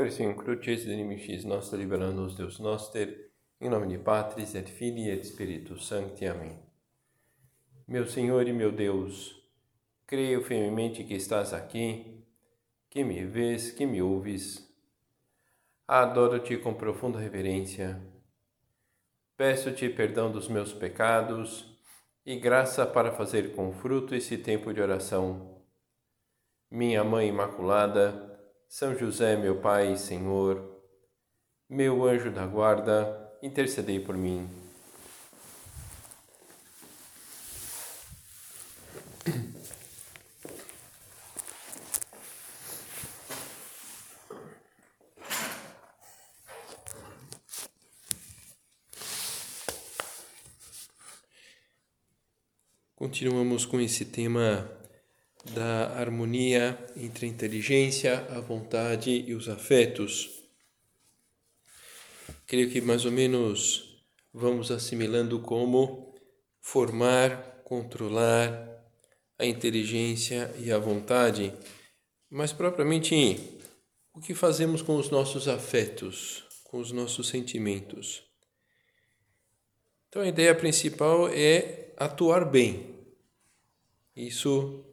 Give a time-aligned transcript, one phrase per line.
[0.00, 5.86] Persim crucis inimicis nostri libera-nos Deus noster, em nome de Patris et Filii et Spiritus
[5.86, 6.24] Sancti.
[6.26, 6.58] Amém.
[7.86, 9.38] Meu Senhor e meu Deus,
[10.06, 12.24] creio firmemente que estás aqui,
[12.88, 14.66] que me vês, que me ouves.
[15.86, 18.00] Adoro-te com profunda reverência.
[19.36, 21.78] Peço-te perdão dos meus pecados
[22.24, 25.60] e graça para fazer com fruto esse tempo de oração.
[26.70, 28.29] Minha Mãe Imaculada,
[28.70, 30.80] são José, meu Pai e Senhor,
[31.68, 34.48] meu anjo da guarda, intercedei por mim.
[52.94, 54.79] Continuamos com esse tema
[55.44, 60.30] da harmonia entre a inteligência, a vontade e os afetos.
[62.46, 66.14] Creio que mais ou menos vamos assimilando como
[66.60, 68.68] formar, controlar
[69.38, 71.54] a inteligência e a vontade,
[72.28, 73.58] mas propriamente
[74.12, 78.22] o que fazemos com os nossos afetos, com os nossos sentimentos.
[80.08, 82.96] Então a ideia principal é atuar bem.
[84.14, 84.84] Isso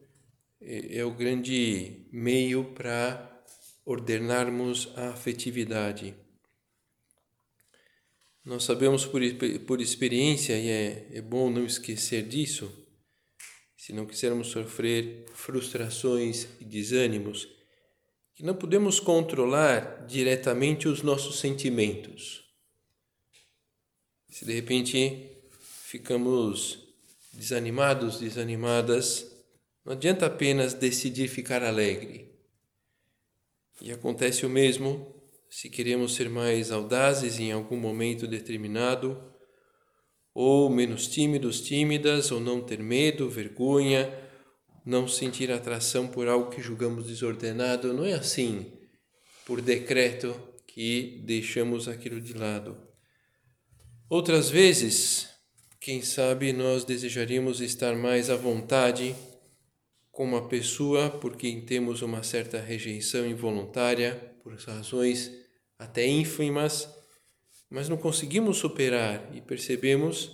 [0.62, 3.44] é, é o grande meio para
[3.86, 6.14] ordenarmos a afetividade.
[8.44, 9.22] Nós sabemos por,
[9.66, 12.72] por experiência, e é, é bom não esquecer disso,
[13.76, 17.48] se não quisermos sofrer frustrações e desânimos,
[18.36, 22.44] que não podemos controlar diretamente os nossos sentimentos.
[24.30, 25.32] Se de repente
[25.86, 26.80] ficamos
[27.34, 29.37] desanimados, desanimadas,
[29.88, 32.30] não adianta apenas decidir ficar alegre.
[33.82, 35.16] E acontece o mesmo
[35.50, 39.18] se queremos ser mais audazes em algum momento determinado,
[40.34, 44.14] ou menos tímidos, tímidas, ou não ter medo, vergonha,
[44.86, 47.94] não sentir atração por algo que julgamos desordenado.
[47.94, 48.74] Não é assim,
[49.46, 50.38] por decreto,
[50.68, 52.78] que deixamos aquilo de lado.
[54.10, 55.30] Outras vezes,
[55.80, 59.16] quem sabe nós desejaríamos estar mais à vontade
[60.18, 65.32] com uma pessoa por quem temos uma certa rejeição involuntária, por razões
[65.78, 66.90] até ínfimas,
[67.70, 70.32] mas não conseguimos superar e percebemos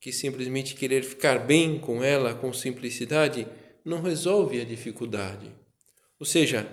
[0.00, 3.46] que simplesmente querer ficar bem com ela com simplicidade
[3.84, 5.52] não resolve a dificuldade.
[6.18, 6.66] Ou seja,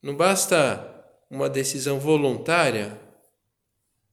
[0.00, 3.00] não basta uma decisão voluntária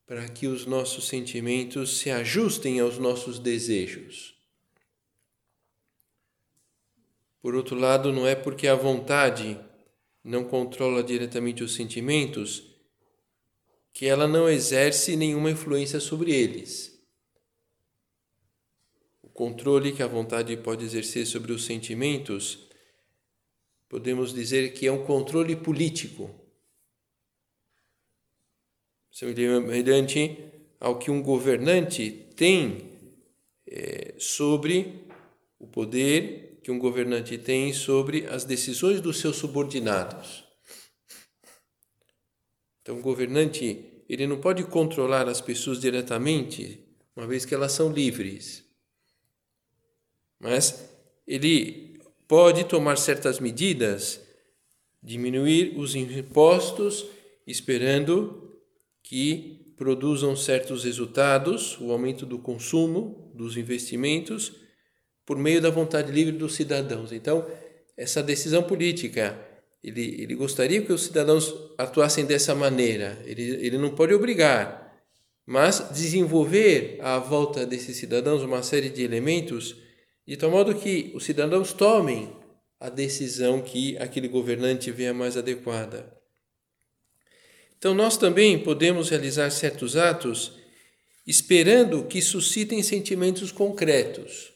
[0.08, 4.33] para que os nossos sentimentos se ajustem aos nossos desejos.
[7.44, 9.60] Por outro lado, não é porque a vontade
[10.24, 12.74] não controla diretamente os sentimentos
[13.92, 16.98] que ela não exerce nenhuma influência sobre eles.
[19.22, 22.70] O controle que a vontade pode exercer sobre os sentimentos,
[23.90, 26.34] podemos dizer que é um controle político.
[29.12, 30.38] Semelhante
[30.80, 32.90] ao que um governante tem
[33.68, 35.04] é, sobre
[35.60, 40.46] o poder que um governante tem sobre as decisões dos seus subordinados.
[42.82, 46.80] Então, o governante ele não pode controlar as pessoas diretamente,
[47.16, 48.64] uma vez que elas são livres.
[50.40, 50.90] Mas
[51.28, 54.22] ele pode tomar certas medidas,
[55.02, 57.06] diminuir os impostos,
[57.46, 58.58] esperando
[59.02, 64.63] que produzam certos resultados, o aumento do consumo, dos investimentos
[65.26, 67.12] por meio da vontade livre dos cidadãos.
[67.12, 67.46] Então,
[67.96, 69.40] essa decisão política,
[69.84, 73.18] ele, ele gostaria que os cidadãos atuassem dessa maneira.
[73.26, 75.02] Ele, ele não pode obrigar,
[75.46, 79.76] mas desenvolver à volta desses cidadãos uma série de elementos
[80.26, 82.34] de tal modo que os cidadãos tomem
[82.80, 86.18] a decisão que aquele governante venha mais adequada.
[87.78, 90.58] Então, nós também podemos realizar certos atos
[91.28, 94.53] esperando que suscitem sentimentos concretos.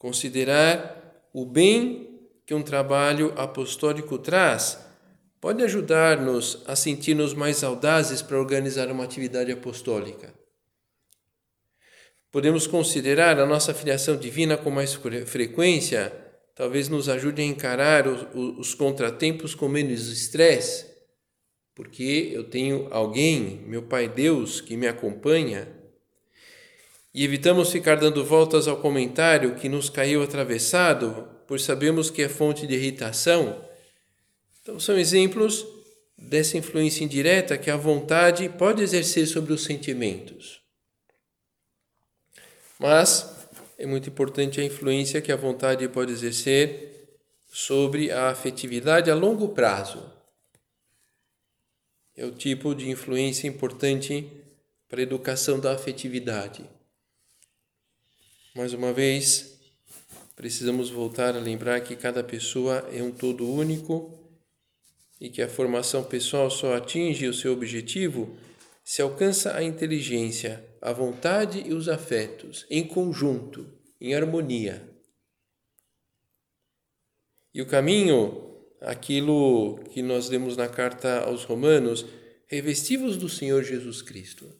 [0.00, 4.78] Considerar o bem que um trabalho apostólico traz
[5.38, 10.32] pode ajudar-nos a sentir-nos mais audazes para organizar uma atividade apostólica.
[12.32, 14.94] Podemos considerar a nossa filiação divina com mais
[15.26, 16.10] frequência,
[16.54, 18.26] talvez nos ajude a encarar os,
[18.58, 20.86] os contratempos com menos estresse,
[21.74, 25.68] porque eu tenho alguém, meu Pai Deus, que me acompanha
[27.12, 32.28] e evitamos ficar dando voltas ao comentário que nos caiu atravessado, pois sabemos que é
[32.28, 33.68] fonte de irritação,
[34.62, 35.66] Então, são exemplos
[36.16, 40.60] dessa influência indireta que a vontade pode exercer sobre os sentimentos.
[42.78, 43.48] Mas
[43.78, 47.18] é muito importante a influência que a vontade pode exercer
[47.48, 50.12] sobre a afetividade a longo prazo.
[52.14, 54.30] É o tipo de influência importante
[54.88, 56.68] para a educação da afetividade.
[58.52, 59.60] Mais uma vez,
[60.34, 64.18] precisamos voltar a lembrar que cada pessoa é um todo único
[65.20, 68.36] e que a formação pessoal só atinge o seu objetivo
[68.82, 74.84] se alcança a inteligência, a vontade e os afetos em conjunto, em harmonia.
[77.54, 82.04] E o caminho, aquilo que nós lemos na carta aos Romanos,
[82.48, 84.52] revestivos do Senhor Jesus Cristo.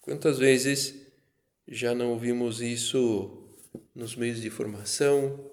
[0.00, 1.07] Quantas vezes
[1.68, 3.46] já não ouvimos isso
[3.94, 5.48] nos meios de formação,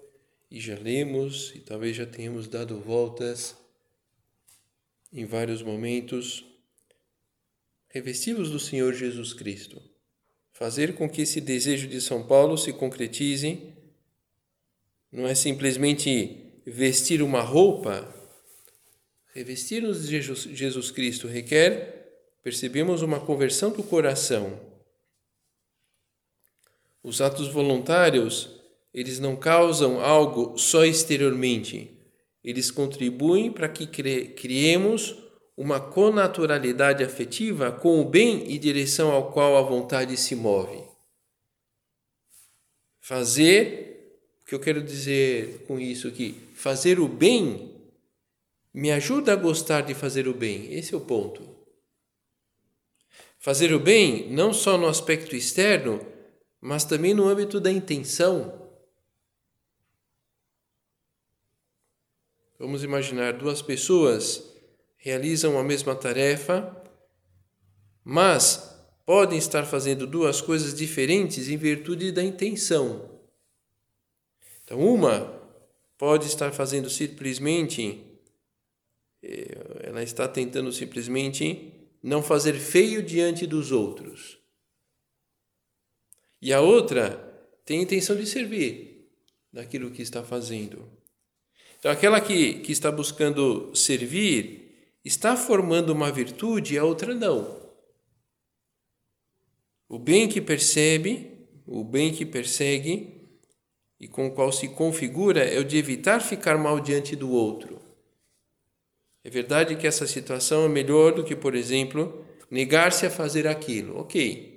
[0.50, 3.56] e já lemos e talvez já tenhamos dado voltas
[5.12, 6.44] em vários momentos,
[7.88, 9.82] revestivos do Senhor Jesus Cristo.
[10.52, 13.74] Fazer com que esse desejo de São Paulo se concretize
[15.10, 18.12] não é simplesmente vestir uma roupa,
[19.34, 24.65] revestir-nos de Jesus Cristo requer, percebemos, uma conversão do coração.
[27.06, 28.50] Os atos voluntários
[28.92, 31.96] eles não causam algo só exteriormente.
[32.42, 35.16] Eles contribuem para que criemos
[35.56, 40.82] uma conaturalidade afetiva com o bem e direção ao qual a vontade se move.
[43.00, 47.72] Fazer, o que eu quero dizer com isso aqui, fazer o bem
[48.74, 50.74] me ajuda a gostar de fazer o bem.
[50.74, 51.54] Esse é o ponto.
[53.38, 56.15] Fazer o bem não só no aspecto externo,
[56.60, 58.66] mas também no âmbito da intenção.
[62.58, 64.56] Vamos imaginar duas pessoas
[64.96, 66.74] realizam a mesma tarefa,
[68.02, 73.08] mas podem estar fazendo duas coisas diferentes em virtude da intenção.
[74.64, 75.40] Então, uma
[75.96, 78.02] pode estar fazendo simplesmente,
[79.22, 84.38] eh, ela está tentando simplesmente não fazer feio diante dos outros.
[86.40, 87.10] E a outra
[87.64, 89.08] tem a intenção de servir
[89.52, 90.90] daquilo que está fazendo.
[91.78, 97.64] Então, aquela que, que está buscando servir está formando uma virtude e a outra não.
[99.88, 103.16] O bem que percebe, o bem que persegue
[104.00, 107.80] e com o qual se configura é o de evitar ficar mal diante do outro.
[109.24, 113.98] É verdade que essa situação é melhor do que, por exemplo, negar-se a fazer aquilo.
[113.98, 114.55] Ok.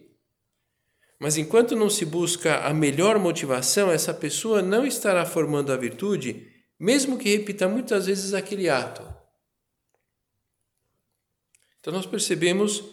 [1.19, 6.49] Mas enquanto não se busca a melhor motivação, essa pessoa não estará formando a virtude
[6.79, 9.03] mesmo que repita muitas vezes aquele ato.
[11.79, 12.83] Então nós percebemos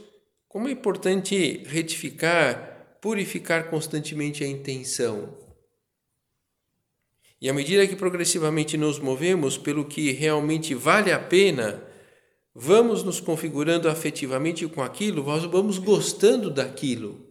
[0.48, 5.38] como é importante retificar, purificar constantemente a intenção.
[7.40, 11.86] E à medida que progressivamente nos movemos pelo que realmente vale a pena,
[12.54, 17.25] vamos nos configurando afetivamente com aquilo, nós vamos gostando daquilo.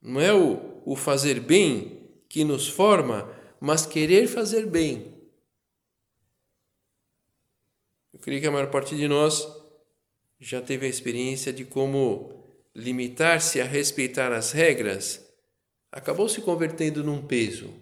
[0.00, 3.30] Não é o, o fazer bem que nos forma,
[3.60, 5.14] mas querer fazer bem.
[8.12, 9.46] Eu creio que a maior parte de nós
[10.38, 12.40] já teve a experiência de como
[12.74, 15.26] limitar-se a respeitar as regras
[15.92, 17.72] acabou se convertendo num peso.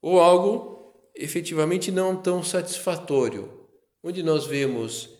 [0.00, 3.68] Ou algo efetivamente não tão satisfatório.
[4.02, 5.10] Onde nós vemos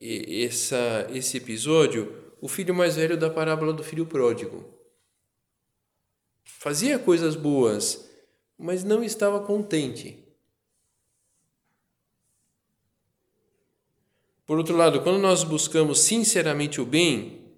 [0.00, 4.78] essa, esse episódio, o filho mais velho da parábola do filho pródigo
[6.44, 8.06] fazia coisas boas,
[8.58, 10.22] mas não estava contente.
[14.44, 17.56] Por outro lado, quando nós buscamos sinceramente o bem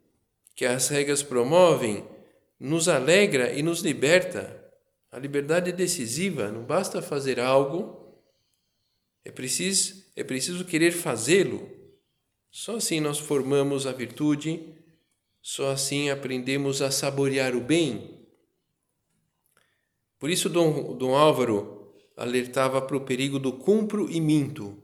[0.55, 2.07] que as regras promovem,
[2.59, 4.73] nos alegra e nos liberta.
[5.11, 8.17] A liberdade é decisiva, não basta fazer algo,
[9.25, 11.86] é preciso, é preciso querer fazê-lo.
[12.59, 14.75] Só assim nós formamos a virtude,
[15.43, 18.17] só assim aprendemos a saborear o bem
[20.19, 24.83] por isso, Dom, Dom Álvaro alertava para o perigo do cumpro e minto.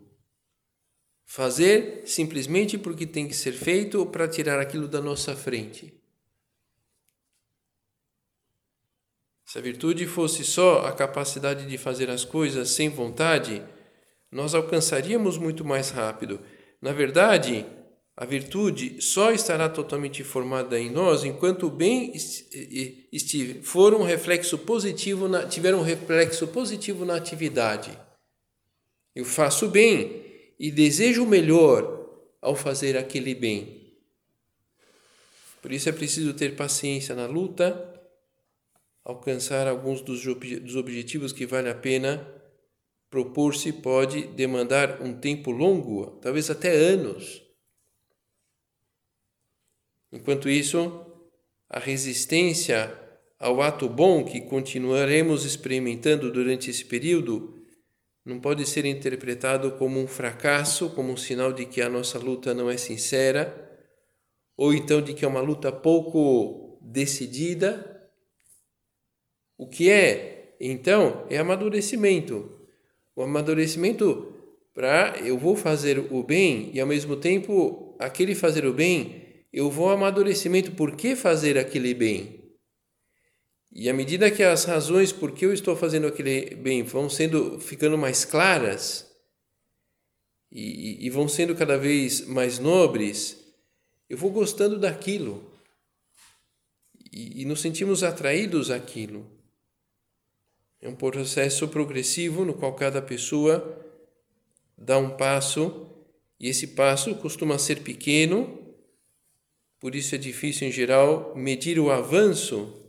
[1.25, 5.95] Fazer simplesmente porque tem que ser feito ou para tirar aquilo da nossa frente.
[9.47, 13.62] Se a virtude fosse só a capacidade de fazer as coisas sem vontade,
[14.31, 16.41] nós alcançaríamos muito mais rápido.
[16.83, 17.65] Na verdade,
[18.17, 22.12] a virtude só estará totalmente formada em nós enquanto o bem
[23.62, 27.97] for um reflexo positivo na, tiver um reflexo positivo na atividade.
[29.15, 30.25] Eu faço bem
[30.59, 32.01] e desejo o melhor
[32.41, 33.81] ao fazer aquele bem.
[35.62, 37.89] Por isso é preciso ter paciência na luta,
[39.05, 40.27] alcançar alguns dos
[40.75, 42.42] objetivos que vale a pena
[43.12, 47.42] propor-se pode demandar um tempo longo, talvez até anos.
[50.11, 51.04] Enquanto isso,
[51.69, 52.99] a resistência
[53.38, 57.62] ao ato bom que continuaremos experimentando durante esse período
[58.25, 62.54] não pode ser interpretado como um fracasso, como um sinal de que a nossa luta
[62.54, 63.78] não é sincera,
[64.57, 68.11] ou então de que é uma luta pouco decidida.
[69.59, 72.62] O que é, então, é amadurecimento.
[73.14, 74.33] O amadurecimento
[74.75, 79.71] para eu vou fazer o bem e ao mesmo tempo aquele fazer o bem, eu
[79.71, 82.42] vou amadurecimento por que fazer aquele bem.
[83.71, 87.59] E à medida que as razões por que eu estou fazendo aquele bem vão sendo
[87.59, 89.11] ficando mais claras
[90.50, 93.38] e, e vão sendo cada vez mais nobres,
[94.09, 95.52] eu vou gostando daquilo
[97.11, 99.32] e, e nos sentimos atraídos àquilo.
[100.83, 103.81] É um processo progressivo no qual cada pessoa
[104.77, 105.89] dá um passo
[106.41, 108.75] e esse passo costuma ser pequeno,
[109.79, 112.83] por isso é difícil em geral medir o avanço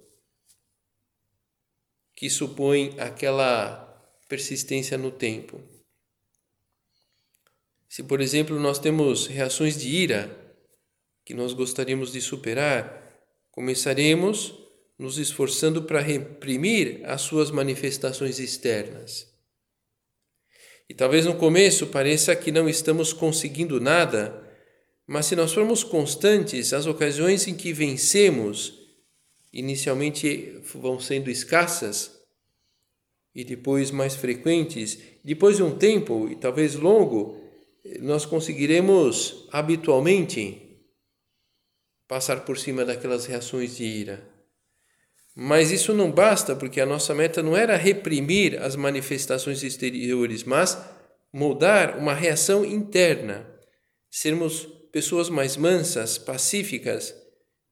[2.16, 3.80] que supõe aquela
[4.28, 5.62] persistência no tempo.
[7.88, 10.36] Se, por exemplo, nós temos reações de ira
[11.24, 13.22] que nós gostaríamos de superar,
[13.52, 14.63] começaremos
[14.98, 19.32] nos esforçando para reprimir as suas manifestações externas.
[20.90, 24.44] E talvez no começo pareça que não estamos conseguindo nada,
[25.08, 28.80] mas se nós formos constantes, as ocasiões em que vencemos
[29.52, 32.20] inicialmente vão sendo escassas
[33.36, 37.42] e depois mais frequentes, depois de um tempo, e talvez longo,
[38.00, 40.80] nós conseguiremos habitualmente
[42.08, 44.33] passar por cima daquelas reações de ira.
[45.36, 50.78] Mas isso não basta, porque a nossa meta não era reprimir as manifestações exteriores, mas
[51.34, 53.50] moldar uma reação interna,
[54.12, 57.16] sermos pessoas mais mansas, pacíficas,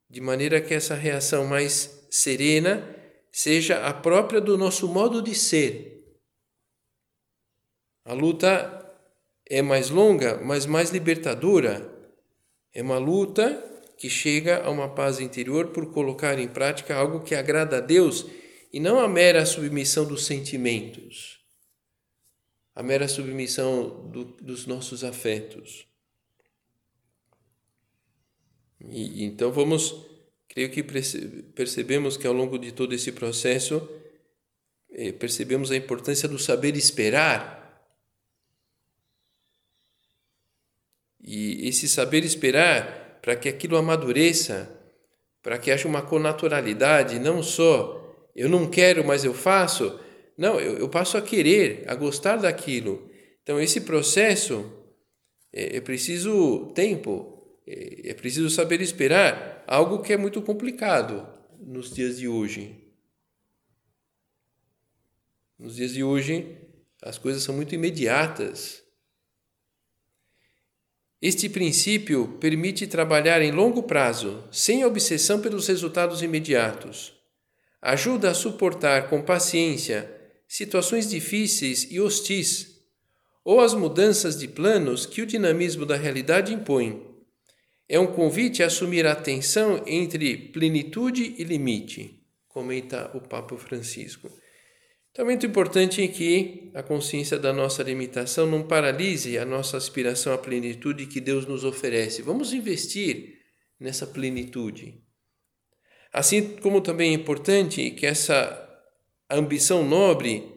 [0.10, 2.96] de maneira que essa reação mais serena
[3.32, 6.04] seja a própria do nosso modo de ser.
[8.04, 8.82] A luta
[9.48, 11.90] é mais longa, mas mais libertadora.
[12.74, 13.71] É uma luta
[14.02, 18.26] que chega a uma paz interior por colocar em prática algo que agrada a Deus
[18.74, 21.40] e não a mera submissão dos sentimentos,
[22.74, 25.86] a mera submissão do, dos nossos afetos.
[28.90, 29.94] E, então vamos
[30.48, 33.88] creio que percebemos que ao longo de todo esse processo
[34.90, 37.86] eh, percebemos a importância do saber esperar.
[41.24, 44.70] E esse saber esperar para que aquilo amadureça,
[45.42, 48.02] para que haja uma connaturalidade, não só
[48.36, 50.00] eu não quero, mas eu faço,
[50.38, 53.10] não, eu, eu passo a querer, a gostar daquilo.
[53.44, 54.72] Então, esse processo
[55.52, 61.28] é, é preciso tempo, é, é preciso saber esperar, algo que é muito complicado
[61.60, 62.78] nos dias de hoje.
[65.60, 66.58] Nos dias de hoje,
[67.04, 68.84] as coisas são muito imediatas.
[71.22, 77.14] Este princípio permite trabalhar em longo prazo, sem obsessão pelos resultados imediatos.
[77.82, 80.12] Ajuda a suportar com paciência
[80.48, 82.82] situações difíceis e hostis,
[83.46, 87.12] ou as mudanças de planos que o dinamismo da realidade impõe
[87.92, 94.32] é um convite a assumir a tensão entre plenitude e limite, comenta o Papa Francisco.
[95.12, 100.34] Então, é muito importante que a consciência da nossa limitação não paralise a nossa aspiração
[100.34, 102.22] à plenitude que Deus nos oferece.
[102.22, 103.42] Vamos investir
[103.78, 105.04] nessa plenitude.
[106.14, 108.70] Assim como também é importante que essa
[109.30, 110.50] ambição nobre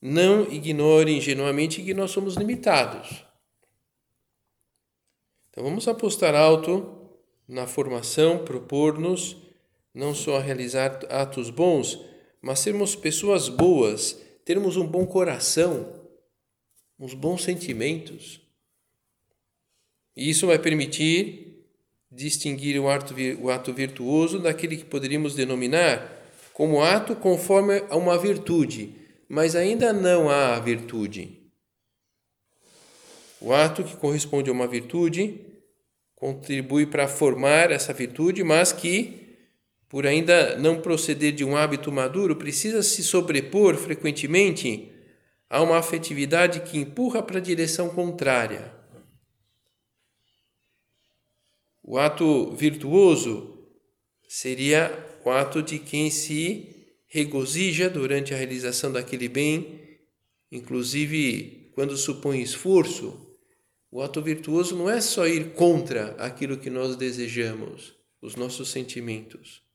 [0.00, 3.24] não ignore ingenuamente que nós somos limitados.
[5.50, 7.10] Então vamos apostar alto
[7.48, 9.36] na formação, propor-nos
[9.94, 11.98] não só a realizar atos bons,
[12.46, 16.00] mas sermos pessoas boas, termos um bom coração,
[16.96, 18.40] uns bons sentimentos.
[20.16, 21.66] E isso vai permitir
[22.08, 26.22] distinguir o ato, o ato virtuoso daquele que poderíamos denominar
[26.52, 28.94] como ato conforme a uma virtude,
[29.28, 31.50] mas ainda não há virtude.
[33.40, 35.44] O ato que corresponde a uma virtude
[36.14, 39.25] contribui para formar essa virtude, mas que,
[39.88, 44.92] por ainda não proceder de um hábito maduro, precisa se sobrepor frequentemente
[45.48, 48.74] a uma afetividade que empurra para a direção contrária.
[51.82, 53.56] O ato virtuoso
[54.28, 54.92] seria
[55.24, 59.80] o ato de quem se regozija durante a realização daquele bem,
[60.50, 63.38] inclusive quando supõe esforço.
[63.88, 69.65] O ato virtuoso não é só ir contra aquilo que nós desejamos, os nossos sentimentos.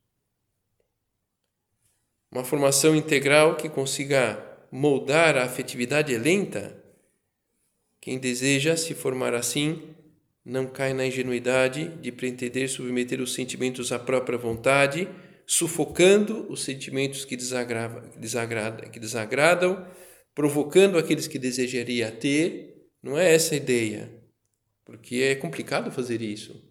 [2.31, 6.81] Uma formação integral que consiga moldar a afetividade é lenta.
[8.00, 9.89] Quem deseja se formar assim
[10.45, 15.09] não cai na ingenuidade de pretender submeter os sentimentos à própria vontade,
[15.45, 19.85] sufocando os sentimentos que, desagrada, que desagradam,
[20.33, 22.88] provocando aqueles que desejaria ter.
[23.03, 24.09] Não é essa a ideia,
[24.85, 26.70] porque é complicado fazer isso.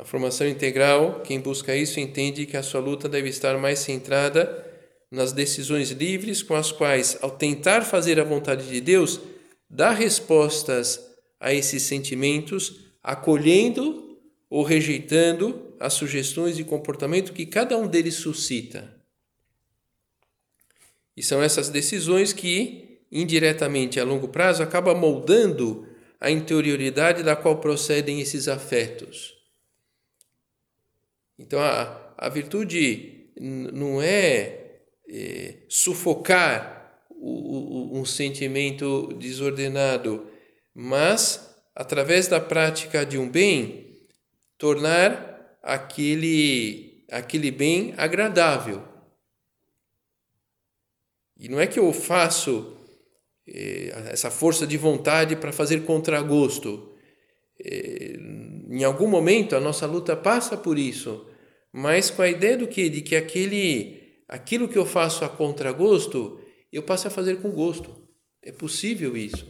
[0.00, 4.66] A formação integral, quem busca isso entende que a sua luta deve estar mais centrada
[5.10, 9.20] nas decisões livres com as quais, ao tentar fazer a vontade de Deus,
[9.68, 11.06] dá respostas
[11.38, 18.90] a esses sentimentos, acolhendo ou rejeitando as sugestões de comportamento que cada um deles suscita.
[21.14, 25.86] E são essas decisões que, indiretamente a longo prazo, acabam moldando
[26.18, 29.39] a interioridade da qual procedem esses afetos.
[31.40, 34.60] Então, a, a virtude não é
[35.08, 40.26] é, sufocar o, o, um sentimento desordenado,
[40.74, 44.06] mas, através da prática de um bem,
[44.58, 48.84] tornar aquele, aquele bem agradável.
[51.38, 52.76] E não é que eu faço
[53.48, 56.94] é, essa força de vontade para fazer contragosto.
[57.58, 58.16] É,
[58.70, 61.29] em algum momento a nossa luta passa por isso,
[61.72, 66.40] mas com a ideia do que de que aquele aquilo que eu faço a contragosto,
[66.72, 68.08] eu passo a fazer com gosto.
[68.42, 69.46] É possível isso.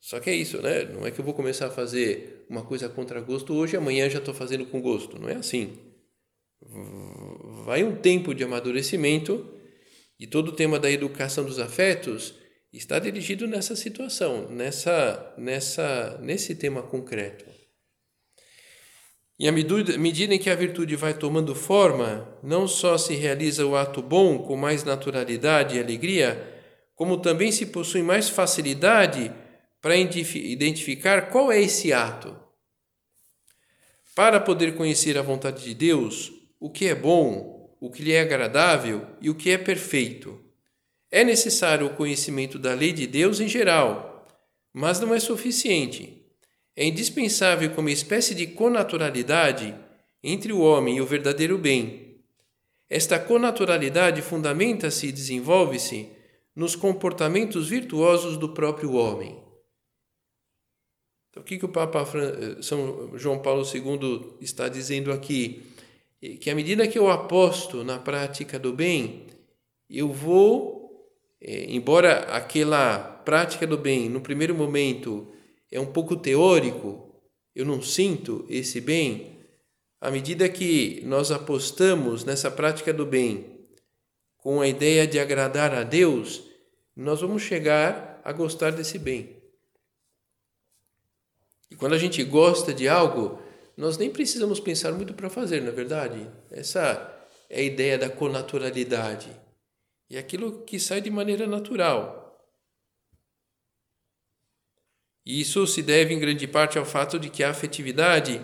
[0.00, 0.84] Só que é isso, né?
[0.84, 4.18] Não é que eu vou começar a fazer uma coisa a contragosto hoje, amanhã já
[4.18, 5.18] estou fazendo com gosto.
[5.18, 5.76] Não é assim.
[7.64, 9.52] Vai um tempo de amadurecimento
[10.18, 12.34] e todo o tema da educação dos afetos
[12.72, 17.55] está dirigido nessa situação, nessa, nessa, nesse tema concreto.
[19.38, 23.76] E à medida em que a virtude vai tomando forma, não só se realiza o
[23.76, 26.54] ato bom com mais naturalidade e alegria,
[26.94, 29.30] como também se possui mais facilidade
[29.82, 32.34] para identificar qual é esse ato.
[34.14, 38.22] Para poder conhecer a vontade de Deus, o que é bom, o que lhe é
[38.22, 40.42] agradável e o que é perfeito,
[41.10, 44.26] é necessário o conhecimento da lei de Deus em geral,
[44.72, 46.25] mas não é suficiente
[46.76, 49.74] é indispensável como espécie de conaturalidade
[50.22, 52.20] entre o homem e o verdadeiro bem.
[52.88, 56.08] Esta conaturalidade fundamenta-se e desenvolve-se
[56.54, 59.42] nos comportamentos virtuosos do próprio homem.
[61.30, 62.04] Então, o que, que o Papa
[62.62, 65.62] São João Paulo II está dizendo aqui?
[66.40, 69.26] Que à medida que eu aposto na prática do bem,
[69.88, 71.10] eu vou,
[71.40, 75.26] eh, embora aquela prática do bem, no primeiro momento,
[75.76, 77.20] é um pouco teórico,
[77.54, 79.38] eu não sinto esse bem,
[80.00, 83.68] à medida que nós apostamos nessa prática do bem
[84.38, 86.44] com a ideia de agradar a Deus,
[86.96, 89.36] nós vamos chegar a gostar desse bem.
[91.70, 93.38] E quando a gente gosta de algo,
[93.76, 96.26] nós nem precisamos pensar muito para fazer, na é verdade.
[96.50, 99.28] Essa é a ideia da conaturalidade.
[100.08, 102.25] E aquilo que sai de maneira natural.
[105.26, 108.40] E isso se deve em grande parte ao fato de que a afetividade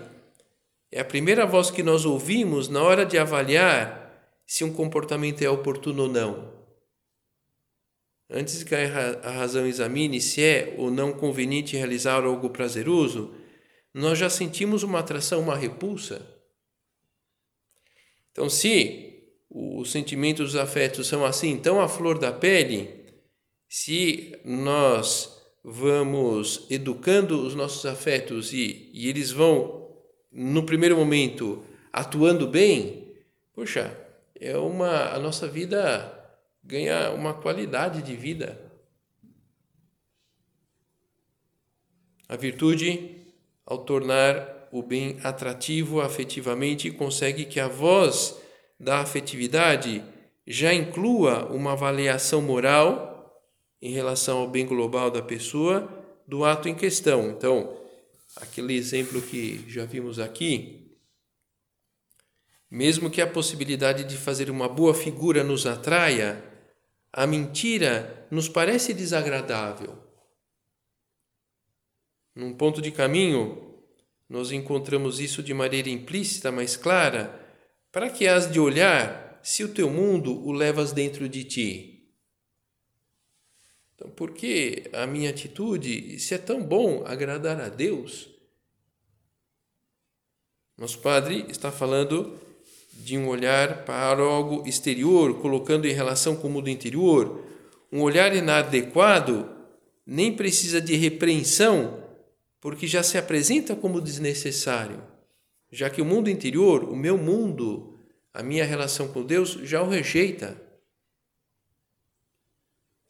[0.90, 4.02] é a primeira voz que nós ouvimos na hora de avaliar
[4.44, 6.52] se um comportamento é oportuno ou não.
[8.28, 13.32] Antes que a razão examine se é ou não conveniente realizar algo prazeroso,
[13.94, 16.26] nós já sentimos uma atração, uma repulsa.
[18.32, 23.22] Então, se os sentimentos, os afetos são assim, tão à flor da pele,
[23.68, 29.88] se nós vamos educando os nossos afetos e, e eles vão,
[30.30, 33.14] no primeiro momento, atuando bem,
[33.54, 33.96] poxa,
[34.40, 36.18] é uma a nossa vida
[36.64, 38.58] ganha uma qualidade de vida.
[42.28, 43.24] A virtude,
[43.66, 48.40] ao tornar o bem atrativo afetivamente, consegue que a voz
[48.80, 50.02] da afetividade
[50.46, 53.11] já inclua uma avaliação moral
[53.82, 55.90] em relação ao bem global da pessoa,
[56.26, 57.30] do ato em questão.
[57.30, 57.76] Então,
[58.36, 60.96] aquele exemplo que já vimos aqui,
[62.70, 66.42] mesmo que a possibilidade de fazer uma boa figura nos atraia,
[67.12, 69.98] a mentira nos parece desagradável.
[72.34, 73.82] Num ponto de caminho,
[74.26, 77.38] nós encontramos isso de maneira implícita, mas clara.
[77.90, 81.91] Para que has de olhar se o teu mundo o levas dentro de ti?
[84.02, 88.28] Então, por que a minha atitude, se é tão bom agradar a Deus?
[90.76, 92.36] Nosso Padre está falando
[92.92, 97.44] de um olhar para algo exterior, colocando em relação com o mundo interior.
[97.92, 99.48] Um olhar inadequado
[100.04, 102.02] nem precisa de repreensão,
[102.60, 105.00] porque já se apresenta como desnecessário,
[105.70, 107.96] já que o mundo interior, o meu mundo,
[108.34, 110.60] a minha relação com Deus, já o rejeita.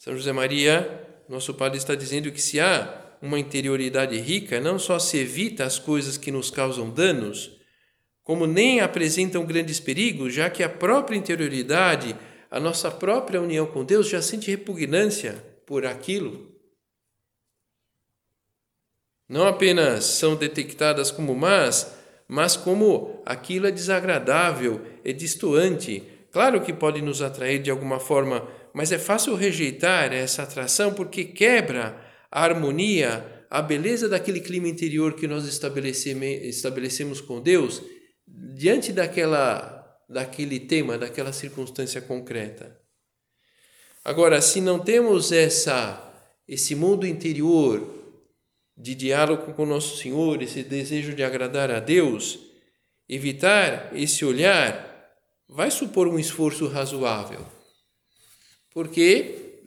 [0.03, 4.99] São José Maria, nosso Padre está dizendo que se há uma interioridade rica, não só
[4.99, 7.53] se evita as coisas que nos causam danos,
[8.25, 12.17] como nem apresentam grandes perigos, já que a própria interioridade,
[12.51, 15.35] a nossa própria união com Deus já sente repugnância
[15.65, 16.51] por aquilo
[19.33, 21.97] não apenas são detectadas como más,
[22.29, 26.03] mas como aquilo é desagradável, é distoante.
[26.31, 31.25] Claro que pode nos atrair de alguma forma, mas é fácil rejeitar essa atração porque
[31.25, 37.83] quebra a harmonia, a beleza daquele clima interior que nós estabelecemos com Deus
[38.27, 42.79] diante daquela daquele tema, daquela circunstância concreta.
[44.05, 46.09] Agora, se não temos essa
[46.47, 48.03] esse mundo interior
[48.77, 52.39] de diálogo com Nosso Senhor, esse desejo de agradar a Deus,
[53.09, 54.91] evitar esse olhar
[55.49, 57.47] vai supor um esforço razoável.
[58.75, 59.61] Porque,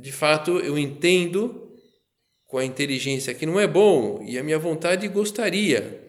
[0.00, 1.72] de fato, eu entendo
[2.46, 6.00] com a inteligência que não é bom e a minha vontade gostaria.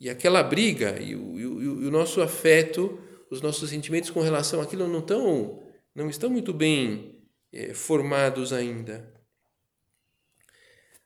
[0.00, 2.98] E aquela briga e o, e o, e o nosso afeto,
[3.30, 5.62] os nossos sentimentos com relação àquilo não, tão,
[5.94, 9.12] não estão muito bem é, formados ainda.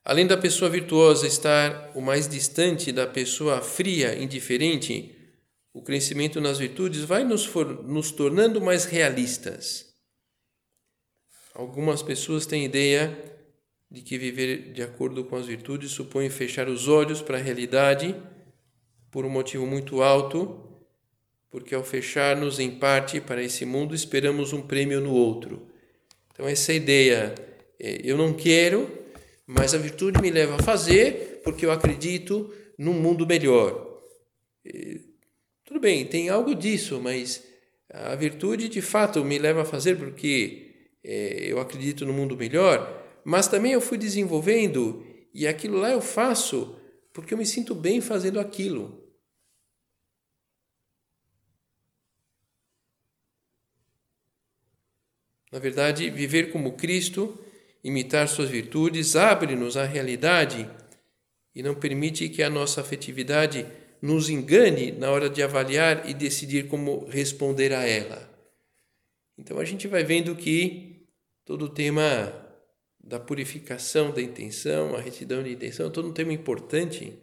[0.05, 5.15] Além da pessoa virtuosa estar o mais distante da pessoa fria, indiferente,
[5.75, 9.88] o crescimento nas virtudes vai nos, for, nos tornando mais realistas.
[11.59, 13.19] Algumas pessoas têm ideia
[13.91, 18.15] de que viver de acordo com as virtudes supõe fechar os olhos para a realidade
[19.11, 20.57] por um motivo muito alto,
[21.51, 25.67] porque ao fechar-nos em parte para esse mundo esperamos um prêmio no outro.
[26.33, 27.35] Então essa ideia,
[27.81, 28.89] é, eu não quero,
[29.45, 34.01] mas a virtude me leva a fazer porque eu acredito num mundo melhor.
[35.65, 37.43] Tudo bem, tem algo disso, mas
[37.93, 40.68] a virtude de fato me leva a fazer porque
[41.05, 46.01] é, eu acredito no mundo melhor, mas também eu fui desenvolvendo e aquilo lá eu
[46.01, 46.77] faço
[47.13, 49.05] porque eu me sinto bem fazendo aquilo.
[55.51, 57.39] Na verdade, viver como Cristo
[57.83, 60.69] imitar suas virtudes, abre-nos à realidade
[61.55, 63.67] e não permite que a nossa afetividade
[64.01, 68.29] nos engane na hora de avaliar e decidir como responder a ela.
[69.37, 70.88] Então a gente vai vendo que
[71.49, 72.31] todo o tema
[73.01, 77.19] da purificação da intenção, a retidão de intenção, todo um tema importante.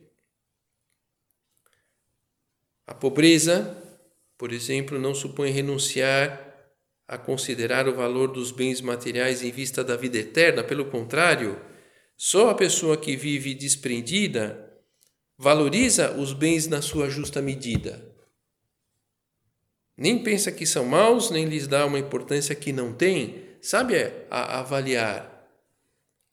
[2.88, 3.77] A pobreza,
[4.35, 6.41] por exemplo, não supõe renunciar
[7.07, 11.61] a considerar o valor dos bens materiais em vista da vida eterna, pelo contrário,
[12.17, 14.75] só a pessoa que vive desprendida
[15.38, 18.11] valoriza os bens na sua justa medida.
[19.95, 25.49] Nem pensa que são maus, nem lhes dá uma importância que não tem, sabe avaliar.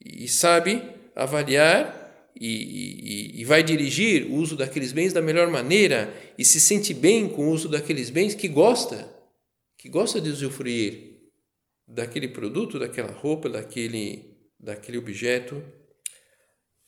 [0.04, 0.82] E sabe
[1.14, 6.60] avaliar e, e, e, vai dirigir o uso daqueles bens da melhor maneira e se
[6.60, 9.12] sente bem com o uso daqueles bens que gosta
[9.82, 11.18] que gosta de usufruir
[11.88, 15.60] daquele produto, daquela roupa, daquele, daquele objeto.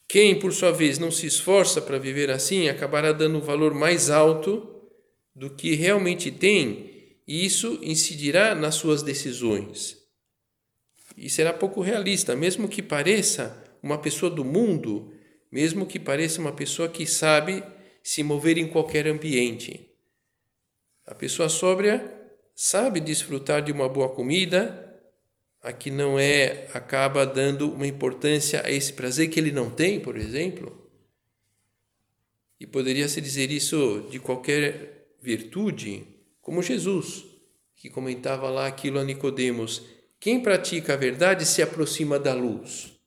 [0.09, 4.11] Quem, por sua vez, não se esforça para viver assim, acabará dando um valor mais
[4.11, 4.89] alto
[5.35, 10.04] do que realmente tem, e isso incidirá nas suas decisões.
[11.17, 15.13] E será pouco realista, mesmo que pareça uma pessoa do mundo,
[15.51, 17.63] mesmo que pareça uma pessoa que sabe
[18.03, 19.89] se mover em qualquer ambiente.
[21.07, 22.13] A pessoa sóbria
[22.55, 24.81] sabe desfrutar de uma boa comida,
[25.63, 29.99] a que não é acaba dando uma importância a esse prazer que ele não tem,
[29.99, 30.91] por exemplo.
[32.61, 36.07] E poderia se dizer isso de qualquer virtude,
[36.41, 37.25] como Jesus,
[37.77, 39.83] que comentava lá aquilo a Nicodemos:
[40.25, 42.99] quem pratica a verdade se aproxima da luz.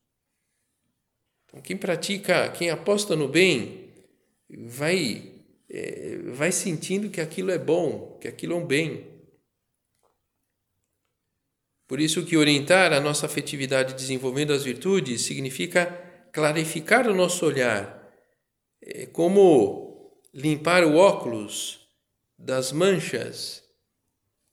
[1.64, 3.92] Quem pratica, quem aposta no bem,
[4.48, 9.08] vai, é, vai sentindo que aquilo é bom, que aquilo é um bem.
[11.88, 15.88] Por isso que orientar a nossa afetividade desenvolvendo as virtudes significa
[16.32, 18.14] clarificar o nosso olhar,
[18.80, 21.80] é como limpar o óculos
[22.38, 23.64] das manchas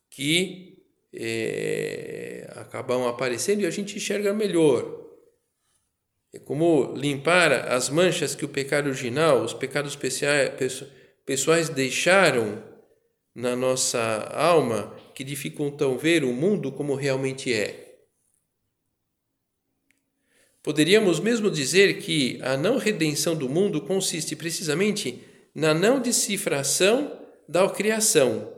[0.08, 0.73] que
[1.16, 5.02] é, acabam aparecendo e a gente enxerga melhor.
[6.32, 9.96] É como limpar as manchas que o pecado original, os pecados
[11.24, 12.62] pessoais deixaram
[13.34, 14.00] na nossa
[14.32, 17.98] alma que dificultam ver o mundo como realmente é.
[20.62, 25.22] Poderíamos mesmo dizer que a não redenção do mundo consiste precisamente
[25.54, 28.53] na não decifração da criação,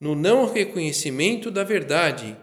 [0.00, 2.36] no não reconhecimento da verdade,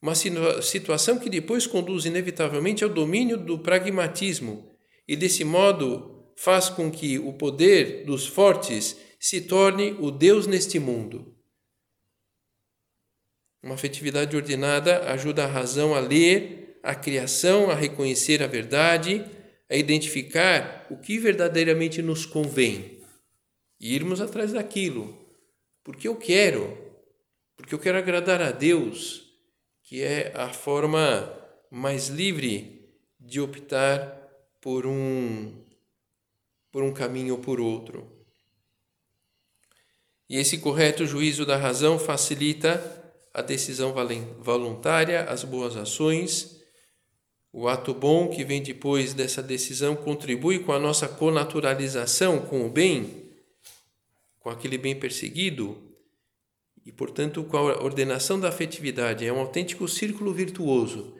[0.00, 4.70] uma situação que depois conduz inevitavelmente ao domínio do pragmatismo
[5.06, 10.78] e, desse modo, faz com que o poder dos fortes se torne o Deus neste
[10.78, 11.34] mundo.
[13.62, 19.24] Uma afetividade ordenada ajuda a razão a ler a criação, a reconhecer a verdade,
[19.68, 23.00] a identificar o que verdadeiramente nos convém
[23.80, 25.18] e irmos atrás daquilo,
[25.82, 26.85] porque eu quero,
[27.56, 29.32] porque eu quero agradar a Deus,
[29.82, 31.32] que é a forma
[31.70, 34.16] mais livre de optar
[34.60, 35.64] por um
[36.70, 38.12] por um caminho ou por outro.
[40.28, 43.94] E esse correto juízo da razão facilita a decisão
[44.40, 46.60] voluntária, as boas ações.
[47.52, 52.70] O ato bom que vem depois dessa decisão contribui com a nossa conaturalização com o
[52.70, 53.32] bem,
[54.40, 55.85] com aquele bem perseguido,
[56.86, 59.26] e, portanto, com a ordenação da afetividade.
[59.26, 61.16] É um autêntico círculo virtuoso.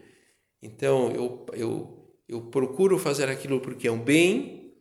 [0.63, 4.73] Então, eu, eu, eu procuro fazer aquilo porque é um bem,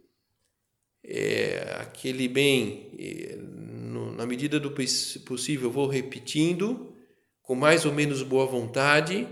[1.03, 4.71] é, aquele bem, é, no, na medida do
[5.25, 6.93] possível, eu vou repetindo
[7.41, 9.27] com mais ou menos boa vontade,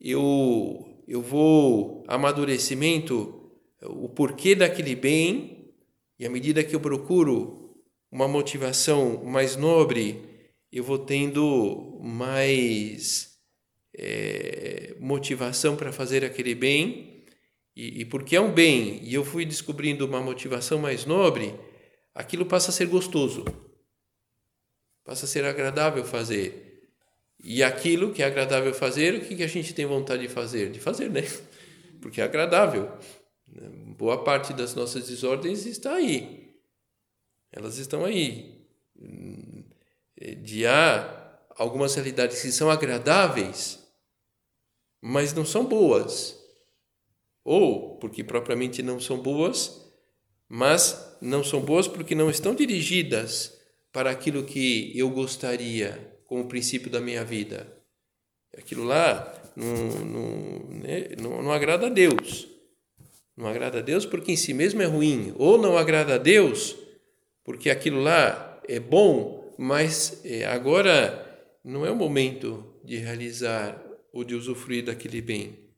[0.00, 3.50] eu, eu vou amadurecimento,
[3.82, 5.72] o porquê daquele bem,
[6.18, 7.59] e à medida que eu procuro
[8.10, 10.22] uma motivação mais nobre,
[10.72, 13.38] eu vou tendo mais
[13.94, 17.24] é, motivação para fazer aquele bem,
[17.76, 21.54] e, e porque é um bem, e eu fui descobrindo uma motivação mais nobre,
[22.14, 23.44] aquilo passa a ser gostoso,
[25.04, 26.68] passa a ser agradável fazer.
[27.42, 30.70] E aquilo que é agradável fazer, o que a gente tem vontade de fazer?
[30.70, 31.22] De fazer, né?
[32.00, 32.90] Porque é agradável.
[33.96, 36.39] Boa parte das nossas desordens está aí.
[37.52, 38.66] Elas estão aí.
[40.42, 43.78] De há algumas realidades que são agradáveis,
[45.00, 46.38] mas não são boas.
[47.44, 49.90] Ou porque propriamente não são boas,
[50.48, 53.58] mas não são boas porque não estão dirigidas
[53.92, 57.66] para aquilo que eu gostaria como princípio da minha vida.
[58.56, 62.48] Aquilo lá não, não, né, não, não agrada a Deus.
[63.36, 65.34] Não agrada a Deus porque em si mesmo é ruim.
[65.38, 66.76] Ou não agrada a Deus
[67.44, 71.26] porque aquilo lá é bom, mas é, agora
[71.64, 75.70] não é o momento de realizar ou de usufruir daquele bem.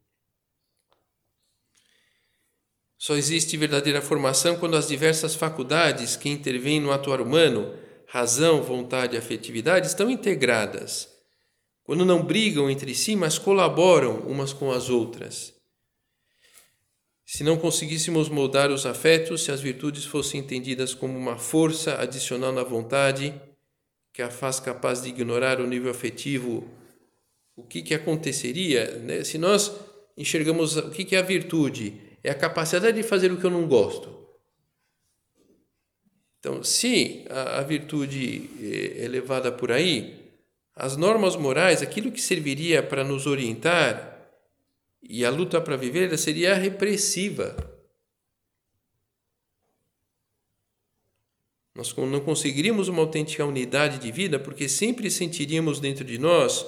[2.99, 7.75] Só existe verdadeira formação quando as diversas faculdades que intervêm no atuar humano
[8.07, 11.09] razão, vontade e afetividade estão integradas,
[11.83, 15.55] quando não brigam entre si, mas colaboram umas com as outras.
[17.33, 22.53] Se não conseguíssemos moldar os afetos, se as virtudes fossem entendidas como uma força adicional
[22.53, 23.33] na vontade,
[24.13, 26.69] que a faz capaz de ignorar o nível afetivo,
[27.57, 28.99] o que, que aconteceria?
[28.99, 29.25] Né?
[29.25, 29.73] Se nós
[30.15, 33.51] enxergamos o que, que é a virtude, é a capacidade de fazer o que eu
[33.51, 34.15] não gosto.
[36.39, 40.35] Então, se a, a virtude é, é levada por aí,
[40.77, 44.12] as normas morais, aquilo que serviria para nos orientar
[45.03, 47.57] e a luta para viver seria repressiva.
[51.75, 56.67] Nós não conseguiríamos uma autêntica unidade de vida porque sempre sentiríamos dentro de nós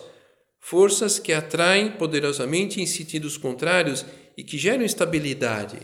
[0.59, 4.05] forças que atraem poderosamente em sentidos contrários
[4.37, 5.79] e que geram instabilidade.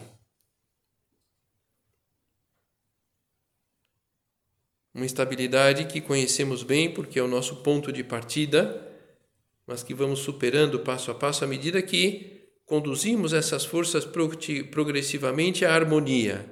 [4.92, 8.90] Uma estabilidade que conhecemos bem porque é o nosso ponto de partida,
[9.66, 12.39] mas que vamos superando passo a passo à medida que
[12.70, 14.06] conduzimos essas forças
[14.70, 16.48] progressivamente à harmonia,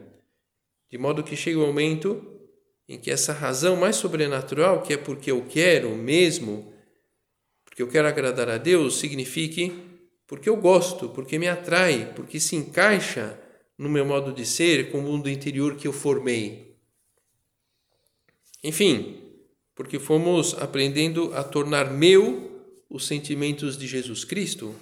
[0.91, 2.21] de modo que chega o um momento
[2.89, 6.75] em que essa razão mais sobrenatural, que é porque eu quero mesmo,
[7.65, 9.73] porque eu quero agradar a Deus, signifique
[10.27, 13.39] porque eu gosto, porque me atrai, porque se encaixa
[13.79, 16.75] no meu modo de ser com o mundo interior que eu formei.
[18.65, 19.23] Enfim,
[19.73, 24.75] porque fomos aprendendo a tornar meu os sentimentos de Jesus Cristo.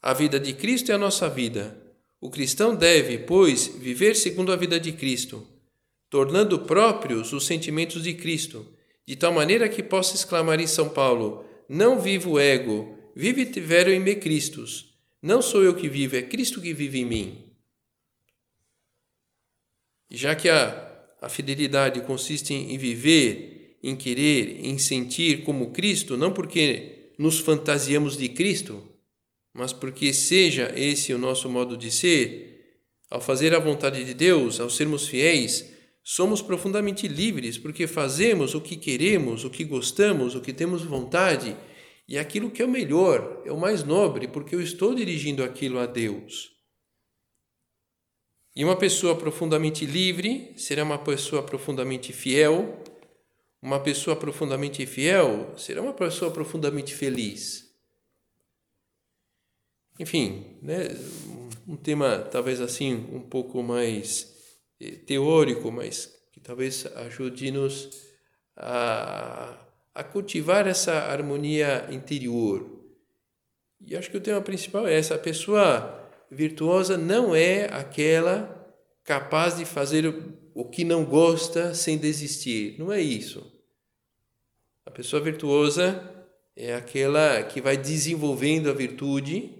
[0.00, 1.76] A vida de Cristo é a nossa vida.
[2.20, 5.46] O cristão deve, pois, viver segundo a vida de Cristo,
[6.08, 8.66] tornando próprios os sentimentos de Cristo,
[9.06, 14.00] de tal maneira que possa exclamar em São Paulo: Não vivo ego, vive tiveram em
[14.00, 14.96] me Cristos.
[15.20, 17.44] Não sou eu que vivo, é Cristo que vive em mim.
[20.10, 26.32] Já que a, a fidelidade consiste em viver, em querer, em sentir como Cristo, não
[26.32, 28.82] porque nos fantasiamos de Cristo,
[29.58, 34.60] mas porque seja esse o nosso modo de ser, ao fazer a vontade de Deus,
[34.60, 35.68] ao sermos fiéis,
[36.04, 41.56] somos profundamente livres, porque fazemos o que queremos, o que gostamos, o que temos vontade,
[42.06, 45.80] e aquilo que é o melhor, é o mais nobre, porque eu estou dirigindo aquilo
[45.80, 46.52] a Deus.
[48.54, 52.80] E uma pessoa profundamente livre será uma pessoa profundamente fiel.
[53.60, 57.67] Uma pessoa profundamente fiel será uma pessoa profundamente feliz.
[59.98, 60.88] Enfim, né,
[61.66, 64.34] um tema talvez assim um pouco mais
[64.80, 67.90] eh, teórico, mas que talvez ajude-nos
[68.56, 69.58] a,
[69.94, 72.78] a cultivar essa harmonia interior.
[73.84, 78.54] E acho que o tema principal é essa: a pessoa virtuosa não é aquela
[79.04, 80.14] capaz de fazer
[80.54, 82.76] o que não gosta sem desistir.
[82.78, 83.50] Não é isso.
[84.84, 86.02] A pessoa virtuosa
[86.56, 89.57] é aquela que vai desenvolvendo a virtude,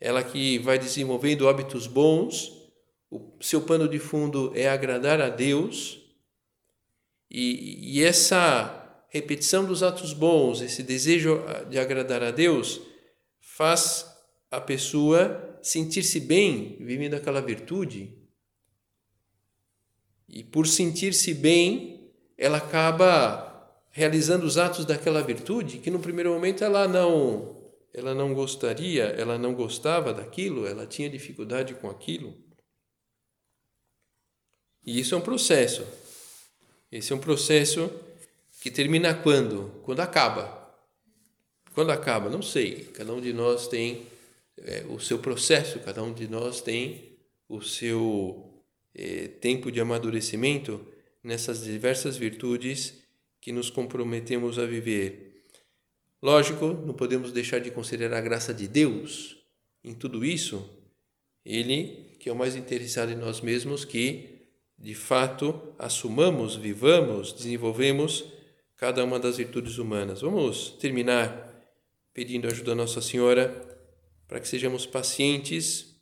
[0.00, 2.52] ela que vai desenvolvendo hábitos bons,
[3.10, 6.02] o seu pano de fundo é agradar a Deus,
[7.30, 12.80] e, e essa repetição dos atos bons, esse desejo de agradar a Deus,
[13.40, 14.06] faz
[14.50, 18.16] a pessoa sentir-se bem vivendo aquela virtude.
[20.28, 23.46] E por sentir-se bem, ela acaba
[23.90, 27.55] realizando os atos daquela virtude que no primeiro momento ela não
[27.96, 32.36] ela não gostaria, ela não gostava daquilo, ela tinha dificuldade com aquilo.
[34.84, 35.82] E isso é um processo.
[36.92, 37.90] Esse é um processo
[38.60, 39.80] que termina quando?
[39.82, 40.76] Quando acaba.
[41.72, 42.28] Quando acaba?
[42.28, 42.84] Não sei.
[42.92, 44.06] Cada um de nós tem
[44.58, 47.16] é, o seu processo, cada um de nós tem
[47.48, 48.62] o seu
[48.94, 50.86] é, tempo de amadurecimento
[51.24, 53.02] nessas diversas virtudes
[53.40, 55.25] que nos comprometemos a viver.
[56.22, 59.36] Lógico, não podemos deixar de considerar a graça de Deus
[59.84, 60.68] em tudo isso.
[61.44, 64.48] Ele, que é o mais interessado em nós mesmos, que
[64.78, 68.24] de fato assumamos, vivamos, desenvolvemos
[68.76, 70.20] cada uma das virtudes humanas.
[70.20, 71.46] Vamos terminar
[72.12, 73.64] pedindo ajuda a Nossa Senhora
[74.26, 75.96] para que sejamos pacientes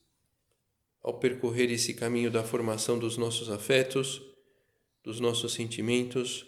[1.02, 4.22] ao percorrer esse caminho da formação dos nossos afetos,
[5.02, 6.46] dos nossos sentimentos,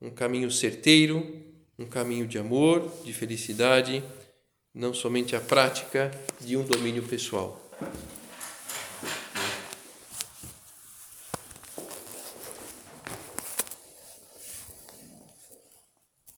[0.00, 1.44] um caminho certeiro,
[1.78, 4.02] um caminho de amor, de felicidade,
[4.74, 6.10] não somente a prática
[6.40, 7.60] de um domínio pessoal.